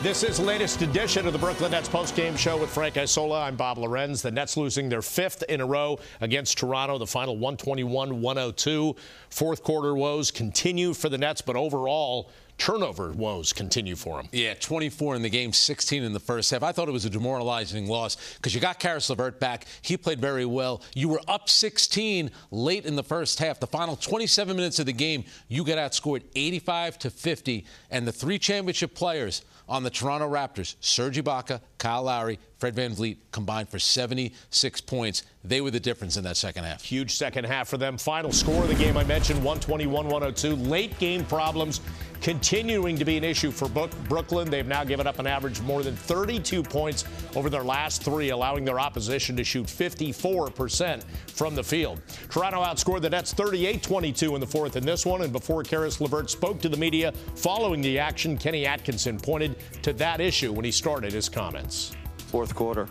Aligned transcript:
This 0.00 0.22
is 0.22 0.36
the 0.36 0.44
latest 0.44 0.80
edition 0.80 1.26
of 1.26 1.32
the 1.32 1.40
Brooklyn 1.40 1.72
Nets 1.72 1.88
post-game 1.88 2.36
show 2.36 2.56
with 2.56 2.70
Frank 2.70 2.96
Isola. 2.96 3.42
I'm 3.42 3.56
Bob 3.56 3.78
Lorenz. 3.78 4.22
The 4.22 4.30
Nets 4.30 4.56
losing 4.56 4.88
their 4.88 5.02
fifth 5.02 5.42
in 5.48 5.60
a 5.60 5.66
row 5.66 5.98
against 6.20 6.56
Toronto, 6.56 6.98
the 6.98 7.06
final 7.06 7.36
121-102. 7.36 8.96
Fourth 9.30 9.64
quarter 9.64 9.96
woes 9.96 10.30
continue 10.30 10.94
for 10.94 11.08
the 11.08 11.18
Nets, 11.18 11.40
but 11.40 11.56
overall, 11.56 12.30
turnover 12.58 13.12
woes 13.12 13.52
continue 13.52 13.96
for 13.96 14.16
them. 14.18 14.28
Yeah, 14.32 14.54
24 14.54 15.16
in 15.16 15.22
the 15.22 15.30
game, 15.30 15.52
16 15.52 16.02
in 16.02 16.12
the 16.12 16.20
first 16.20 16.50
half. 16.50 16.62
I 16.62 16.72
thought 16.72 16.88
it 16.88 16.92
was 16.92 17.04
a 17.04 17.10
demoralizing 17.10 17.86
loss 17.86 18.16
because 18.36 18.54
you 18.54 18.60
got 18.60 18.78
Caris 18.78 19.08
LeVert 19.08 19.40
back. 19.40 19.66
He 19.82 19.96
played 19.96 20.20
very 20.20 20.44
well. 20.44 20.82
You 20.94 21.08
were 21.08 21.20
up 21.28 21.48
16 21.48 22.30
late 22.50 22.84
in 22.84 22.96
the 22.96 23.02
first 23.02 23.38
half. 23.38 23.60
The 23.60 23.66
final 23.66 23.96
27 23.96 24.54
minutes 24.56 24.78
of 24.78 24.86
the 24.86 24.92
game, 24.92 25.24
you 25.48 25.64
got 25.64 25.78
outscored 25.78 26.22
85 26.34 26.98
to 26.98 27.10
50, 27.10 27.64
and 27.90 28.06
the 28.06 28.12
three 28.12 28.38
championship 28.38 28.94
players– 28.94 29.42
on 29.68 29.82
the 29.82 29.90
Toronto 29.90 30.28
Raptors, 30.28 30.76
Serge 30.80 31.22
Ibaka, 31.22 31.60
Kyle 31.76 32.04
Lowry, 32.04 32.38
Fred 32.56 32.74
VanVleet 32.74 33.18
combined 33.32 33.68
for 33.68 33.78
76 33.78 34.80
points. 34.80 35.24
They 35.44 35.60
were 35.60 35.70
the 35.70 35.78
difference 35.78 36.16
in 36.16 36.24
that 36.24 36.36
second 36.36 36.64
half. 36.64 36.82
Huge 36.82 37.14
second 37.14 37.44
half 37.44 37.68
for 37.68 37.76
them. 37.76 37.98
Final 37.98 38.32
score 38.32 38.62
of 38.62 38.68
the 38.68 38.74
game 38.74 38.96
I 38.96 39.04
mentioned 39.04 39.38
121 39.44 40.06
102. 40.06 40.56
Late 40.68 40.98
game 40.98 41.24
problems 41.26 41.80
continuing 42.20 42.96
to 42.96 43.04
be 43.04 43.16
an 43.16 43.24
issue 43.24 43.50
for 43.50 43.68
Brooklyn. 43.68 44.50
They've 44.50 44.66
now 44.66 44.84
given 44.84 45.06
up 45.06 45.18
an 45.18 45.26
average 45.26 45.60
more 45.60 45.82
than 45.82 45.96
32 45.96 46.62
points 46.62 47.04
over 47.36 47.50
their 47.50 47.62
last 47.62 48.02
three, 48.02 48.30
allowing 48.30 48.64
their 48.64 48.80
opposition 48.80 49.36
to 49.36 49.44
shoot 49.44 49.66
54% 49.66 51.04
from 51.28 51.54
the 51.54 51.62
field. 51.62 52.00
Toronto 52.30 52.62
outscored 52.62 53.02
the 53.02 53.10
Nets 53.10 53.32
38 53.32 53.82
22 53.82 54.34
in 54.34 54.40
the 54.40 54.46
fourth 54.46 54.76
in 54.76 54.84
this 54.84 55.06
one. 55.06 55.22
And 55.22 55.32
before 55.32 55.62
Caris 55.62 56.00
LeVert 56.00 56.30
spoke 56.30 56.60
to 56.60 56.68
the 56.68 56.76
media 56.76 57.12
following 57.36 57.80
the 57.80 57.98
action, 57.98 58.36
Kenny 58.36 58.66
Atkinson 58.66 59.18
pointed 59.18 59.56
to 59.82 59.92
that 59.94 60.20
issue 60.20 60.52
when 60.52 60.64
he 60.64 60.70
started 60.70 61.12
his 61.12 61.28
comments. 61.28 61.96
Fourth 62.26 62.54
quarter. 62.54 62.88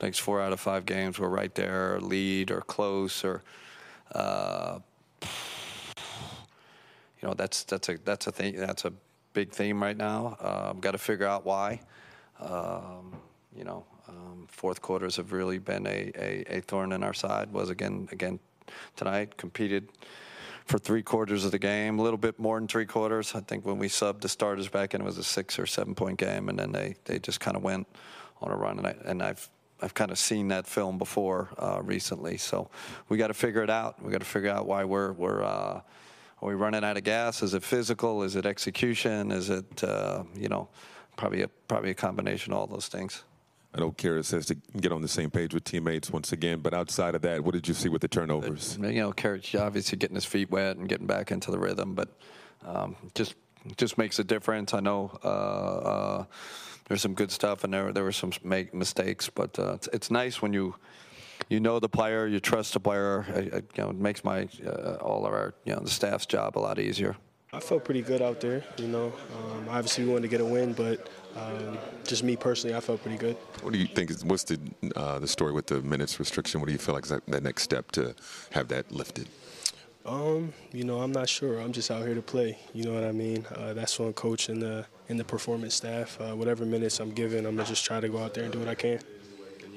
Next 0.00 0.18
four 0.18 0.42
out 0.42 0.52
of 0.52 0.60
five 0.60 0.84
games, 0.84 1.18
we're 1.18 1.28
right 1.28 1.54
there, 1.54 1.98
lead 2.00 2.50
or 2.50 2.60
close 2.60 3.24
or. 3.24 3.42
Uh, 4.12 4.78
you 7.20 7.28
know 7.28 7.34
that's 7.34 7.64
that's 7.64 7.88
a 7.88 7.98
that's 8.04 8.26
a 8.26 8.32
thing 8.32 8.56
that's 8.56 8.84
a 8.84 8.92
big 9.32 9.50
theme 9.50 9.82
right 9.82 9.96
now. 9.96 10.36
Um, 10.40 10.80
Got 10.80 10.92
to 10.92 10.98
figure 10.98 11.26
out 11.26 11.44
why. 11.44 11.80
Um, 12.40 13.16
you 13.54 13.64
know, 13.64 13.84
um, 14.08 14.46
fourth 14.48 14.80
quarters 14.80 15.16
have 15.16 15.32
really 15.32 15.58
been 15.58 15.86
a, 15.86 16.10
a, 16.14 16.44
a, 16.58 16.60
thorn 16.60 16.92
in 16.92 17.02
our 17.02 17.14
side. 17.14 17.52
Was 17.52 17.70
again 17.70 18.08
again 18.12 18.38
tonight 18.96 19.36
competed 19.36 19.88
for 20.66 20.78
three 20.78 21.02
quarters 21.02 21.44
of 21.44 21.52
the 21.52 21.58
game, 21.58 21.98
a 21.98 22.02
little 22.02 22.18
bit 22.18 22.38
more 22.38 22.58
than 22.58 22.66
three 22.66 22.86
quarters. 22.86 23.34
I 23.34 23.40
think 23.40 23.64
when 23.64 23.78
we 23.78 23.88
subbed 23.88 24.20
the 24.20 24.28
starters 24.28 24.68
back 24.68 24.94
in, 24.94 25.00
it 25.00 25.04
was 25.04 25.18
a 25.18 25.24
six 25.24 25.58
or 25.58 25.66
seven 25.66 25.94
point 25.94 26.18
game, 26.18 26.48
and 26.48 26.58
then 26.58 26.72
they, 26.72 26.96
they 27.04 27.18
just 27.18 27.38
kind 27.40 27.56
of 27.56 27.62
went 27.62 27.86
on 28.40 28.50
a 28.50 28.56
run. 28.56 28.78
And, 28.78 28.86
I, 28.86 28.96
and 29.04 29.22
I've 29.22 29.48
I've 29.82 29.92
kind 29.92 30.10
of 30.10 30.18
seen 30.18 30.48
that 30.48 30.66
film 30.66 30.96
before 30.96 31.50
uh, 31.58 31.80
recently, 31.82 32.38
so 32.38 32.70
we 33.08 33.18
got 33.18 33.28
to 33.28 33.34
figure 33.34 33.62
it 33.62 33.70
out. 33.70 34.02
We 34.02 34.10
got 34.10 34.20
to 34.20 34.26
figure 34.26 34.50
out 34.50 34.66
why 34.66 34.84
we're 34.84 35.12
we're. 35.12 35.42
Uh, 35.42 35.80
are 36.46 36.50
we 36.50 36.54
running 36.54 36.84
out 36.84 36.96
of 36.96 37.02
gas? 37.02 37.42
Is 37.42 37.54
it 37.54 37.64
physical? 37.64 38.22
Is 38.22 38.36
it 38.36 38.46
execution? 38.46 39.32
Is 39.32 39.50
it, 39.50 39.82
uh, 39.82 40.22
you 40.36 40.48
know, 40.48 40.68
probably 41.16 41.42
a, 41.42 41.48
probably 41.48 41.90
a 41.90 41.94
combination 41.94 42.52
of 42.52 42.58
all 42.60 42.66
those 42.68 42.86
things. 42.86 43.24
I 43.74 43.80
know 43.80 43.90
Caris 43.90 44.28
says 44.28 44.46
to 44.46 44.54
get 44.54 44.92
on 44.92 45.02
the 45.02 45.08
same 45.08 45.28
page 45.28 45.52
with 45.52 45.64
teammates 45.64 46.10
once 46.10 46.32
again, 46.32 46.60
but 46.60 46.72
outside 46.72 47.14
of 47.14 47.22
that, 47.22 47.42
what 47.42 47.52
did 47.52 47.66
you 47.66 47.74
see 47.74 47.88
with 47.88 48.00
the 48.00 48.08
turnovers? 48.08 48.78
You 48.80 48.92
know, 48.92 49.12
Caris 49.12 49.54
obviously 49.54 49.98
getting 49.98 50.14
his 50.14 50.24
feet 50.24 50.50
wet 50.50 50.76
and 50.76 50.88
getting 50.88 51.06
back 51.06 51.30
into 51.30 51.50
the 51.50 51.58
rhythm, 51.58 51.94
but 51.94 52.08
um, 52.64 52.96
just 53.14 53.34
just 53.76 53.98
makes 53.98 54.18
a 54.20 54.24
difference. 54.24 54.72
I 54.72 54.80
know 54.80 55.18
uh, 55.24 55.26
uh, 55.26 56.24
there's 56.88 57.02
some 57.02 57.14
good 57.14 57.32
stuff, 57.32 57.64
and 57.64 57.74
there 57.74 57.92
there 57.92 58.04
were 58.04 58.12
some 58.12 58.32
make 58.44 58.72
mistakes, 58.72 59.28
but 59.28 59.58
uh, 59.58 59.74
it's, 59.74 59.88
it's 59.92 60.10
nice 60.10 60.40
when 60.40 60.52
you 60.52 60.76
you 61.48 61.60
know 61.60 61.78
the 61.78 61.88
player, 61.88 62.26
you 62.26 62.40
trust 62.40 62.72
the 62.72 62.80
player. 62.80 63.24
It, 63.34 63.64
you 63.76 63.82
know, 63.82 63.90
it 63.90 63.96
makes 63.96 64.24
my 64.24 64.48
uh, 64.66 64.96
all 65.00 65.26
of 65.26 65.32
our 65.32 65.54
you 65.64 65.74
know 65.74 65.80
the 65.80 65.90
staff's 65.90 66.26
job 66.26 66.56
a 66.56 66.60
lot 66.60 66.78
easier. 66.78 67.16
I 67.52 67.60
felt 67.60 67.84
pretty 67.84 68.02
good 68.02 68.20
out 68.20 68.40
there. 68.40 68.64
You 68.76 68.88
know, 68.88 69.12
um, 69.34 69.68
obviously 69.70 70.04
we 70.04 70.10
wanted 70.10 70.22
to 70.22 70.28
get 70.28 70.40
a 70.40 70.44
win, 70.44 70.72
but 70.72 71.08
um, 71.36 71.78
just 72.04 72.22
me 72.22 72.36
personally, 72.36 72.76
I 72.76 72.80
felt 72.80 73.02
pretty 73.02 73.18
good. 73.18 73.36
What 73.62 73.72
do 73.72 73.78
you 73.78 73.86
think? 73.86 74.10
Is, 74.10 74.24
what's 74.24 74.44
the 74.44 74.58
uh, 74.94 75.18
the 75.18 75.28
story 75.28 75.52
with 75.52 75.66
the 75.66 75.80
minutes 75.82 76.18
restriction? 76.18 76.60
What 76.60 76.66
do 76.66 76.72
you 76.72 76.78
feel 76.78 76.94
like 76.94 77.04
is 77.04 77.10
that, 77.10 77.24
that 77.26 77.42
next 77.42 77.62
step 77.62 77.92
to 77.92 78.14
have 78.50 78.68
that 78.68 78.90
lifted? 78.92 79.28
Um, 80.04 80.52
you 80.72 80.84
know, 80.84 81.00
I'm 81.00 81.12
not 81.12 81.28
sure. 81.28 81.58
I'm 81.58 81.72
just 81.72 81.90
out 81.90 82.04
here 82.04 82.14
to 82.14 82.22
play. 82.22 82.58
You 82.72 82.84
know 82.84 82.94
what 82.94 83.04
I 83.04 83.12
mean? 83.12 83.44
Uh, 83.54 83.72
that's 83.72 83.98
on 83.98 84.12
coach 84.12 84.48
and 84.48 84.62
the 84.62 84.86
and 85.08 85.18
the 85.18 85.24
performance 85.24 85.74
staff. 85.74 86.20
Uh, 86.20 86.34
whatever 86.34 86.64
minutes 86.64 87.00
I'm 87.00 87.10
given, 87.10 87.46
I'm 87.46 87.56
gonna 87.56 87.68
just 87.68 87.84
try 87.84 88.00
to 88.00 88.08
go 88.08 88.18
out 88.18 88.34
there 88.34 88.44
and 88.44 88.52
do 88.52 88.58
what 88.58 88.68
I 88.68 88.74
can. 88.74 89.00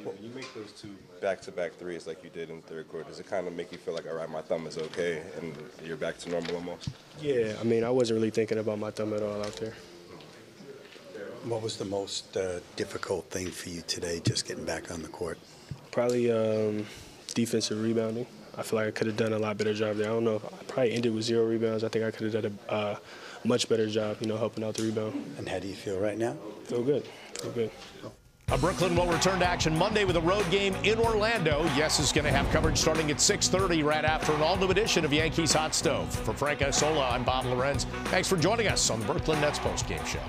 When 0.03 0.23
you 0.23 0.29
make 0.33 0.53
those 0.53 0.71
two 0.71 0.95
back-to-back 1.21 1.73
threes 1.73 2.07
like 2.07 2.23
you 2.23 2.29
did 2.29 2.49
in 2.49 2.57
the 2.57 2.67
third 2.67 2.87
quarter, 2.89 3.07
does 3.07 3.19
it 3.19 3.27
kind 3.27 3.47
of 3.47 3.53
make 3.53 3.71
you 3.71 3.77
feel 3.77 3.93
like, 3.93 4.07
all 4.07 4.15
right, 4.15 4.29
my 4.29 4.41
thumb 4.41 4.65
is 4.67 4.77
okay, 4.77 5.21
and 5.37 5.53
you're 5.83 5.97
back 5.97 6.17
to 6.19 6.29
normal 6.29 6.55
almost? 6.55 6.89
Yeah, 7.21 7.53
I 7.59 7.63
mean, 7.63 7.83
I 7.83 7.89
wasn't 7.89 8.17
really 8.17 8.29
thinking 8.29 8.57
about 8.59 8.79
my 8.79 8.91
thumb 8.91 9.13
at 9.13 9.21
all 9.21 9.43
out 9.43 9.55
there. 9.57 9.73
What 11.43 11.61
was 11.61 11.77
the 11.77 11.85
most 11.85 12.35
uh, 12.37 12.59
difficult 12.75 13.29
thing 13.29 13.49
for 13.51 13.69
you 13.69 13.81
today, 13.87 14.21
just 14.23 14.47
getting 14.47 14.65
back 14.65 14.91
on 14.91 15.01
the 15.01 15.07
court? 15.07 15.37
Probably 15.91 16.31
um, 16.31 16.85
defensive 17.33 17.81
rebounding. 17.81 18.25
I 18.57 18.61
feel 18.61 18.79
like 18.79 18.87
I 18.89 18.91
could 18.91 19.07
have 19.07 19.17
done 19.17 19.33
a 19.33 19.39
lot 19.39 19.57
better 19.57 19.73
job 19.73 19.97
there. 19.97 20.09
I 20.09 20.13
don't 20.13 20.25
know 20.25 20.35
I 20.35 20.63
probably 20.63 20.93
ended 20.93 21.13
with 21.13 21.23
zero 21.23 21.45
rebounds. 21.45 21.83
I 21.83 21.87
think 21.87 22.03
I 22.03 22.11
could 22.11 22.33
have 22.33 22.43
done 22.43 22.59
a 22.67 22.71
uh, 22.71 22.95
much 23.45 23.69
better 23.69 23.89
job, 23.89 24.17
you 24.19 24.27
know, 24.27 24.37
helping 24.37 24.63
out 24.63 24.75
the 24.75 24.83
rebound. 24.83 25.35
And 25.37 25.47
how 25.47 25.59
do 25.59 25.67
you 25.67 25.75
feel 25.75 25.97
right 25.99 26.17
now? 26.17 26.35
Feel 26.65 26.83
good. 26.83 27.07
Feel 27.39 27.51
good. 27.51 27.71
A 28.51 28.57
Brooklyn 28.57 28.95
will 28.95 29.05
return 29.05 29.37
to 29.39 29.45
action 29.45 29.77
Monday 29.77 30.05
with 30.05 30.15
a 30.15 30.21
road 30.21 30.49
game 30.49 30.73
in 30.83 30.97
Orlando. 30.97 31.63
Yes 31.75 31.99
is 31.99 32.11
going 32.11 32.25
to 32.25 32.31
have 32.31 32.49
coverage 32.49 32.79
starting 32.79 33.11
at 33.11 33.17
6:30 33.17 33.83
right 33.83 34.03
after 34.03 34.33
an 34.33 34.41
all-new 34.41 34.71
edition 34.71 35.05
of 35.05 35.13
Yankees 35.13 35.53
Hot 35.53 35.75
Stove. 35.75 36.11
For 36.11 36.33
Frank 36.33 36.63
Isola, 36.63 37.09
I'm 37.11 37.23
Bob 37.23 37.45
Lorenz. 37.45 37.85
Thanks 38.05 38.27
for 38.27 38.37
joining 38.37 38.67
us 38.67 38.89
on 38.89 39.01
the 39.01 39.05
Brooklyn 39.05 39.39
Nets 39.39 39.59
post-game 39.59 40.03
show. 40.03 40.19